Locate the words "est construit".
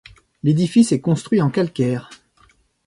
0.93-1.43